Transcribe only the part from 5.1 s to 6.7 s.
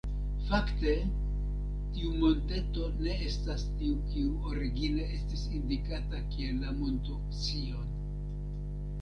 estis indikata kiel